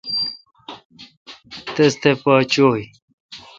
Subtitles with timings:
[1.73, 2.83] تس تھہ پہ چو°ی۔